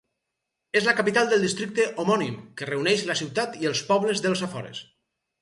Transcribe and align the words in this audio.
És 0.79 0.87
la 0.87 0.95
capital 0.99 1.29
del 1.33 1.45
districte 1.45 1.85
homònim, 2.05 2.39
que 2.63 2.69
reuneix 2.71 3.05
la 3.11 3.17
ciutat 3.21 3.61
i 3.67 3.71
els 3.75 3.85
pobles 3.93 4.25
dels 4.27 4.45
afores. 4.51 4.83